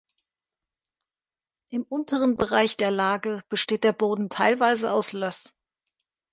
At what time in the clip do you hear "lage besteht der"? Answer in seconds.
2.89-3.93